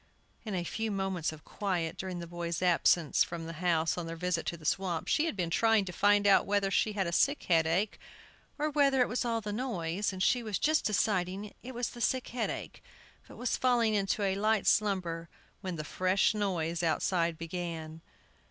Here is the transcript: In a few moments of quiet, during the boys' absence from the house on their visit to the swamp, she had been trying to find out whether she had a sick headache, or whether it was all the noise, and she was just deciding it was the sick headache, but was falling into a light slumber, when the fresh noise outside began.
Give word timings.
In 0.45 0.55
a 0.55 0.63
few 0.63 0.89
moments 0.89 1.31
of 1.31 1.45
quiet, 1.45 1.95
during 1.95 2.17
the 2.17 2.25
boys' 2.25 2.63
absence 2.63 3.23
from 3.23 3.45
the 3.45 3.53
house 3.61 3.99
on 3.99 4.07
their 4.07 4.15
visit 4.15 4.47
to 4.47 4.57
the 4.57 4.65
swamp, 4.65 5.07
she 5.07 5.25
had 5.25 5.35
been 5.35 5.51
trying 5.51 5.85
to 5.85 5.91
find 5.93 6.25
out 6.25 6.47
whether 6.47 6.71
she 6.71 6.93
had 6.93 7.05
a 7.05 7.11
sick 7.11 7.43
headache, 7.43 7.99
or 8.57 8.71
whether 8.71 9.01
it 9.01 9.07
was 9.07 9.25
all 9.25 9.41
the 9.41 9.53
noise, 9.53 10.11
and 10.11 10.23
she 10.23 10.41
was 10.41 10.57
just 10.57 10.85
deciding 10.85 11.53
it 11.61 11.75
was 11.75 11.89
the 11.89 12.01
sick 12.01 12.29
headache, 12.29 12.83
but 13.27 13.37
was 13.37 13.57
falling 13.57 13.93
into 13.93 14.23
a 14.23 14.33
light 14.33 14.65
slumber, 14.65 15.29
when 15.61 15.75
the 15.75 15.83
fresh 15.83 16.33
noise 16.33 16.81
outside 16.81 17.37
began. 17.37 18.01